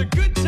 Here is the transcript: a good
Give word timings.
a 0.00 0.04
good 0.06 0.39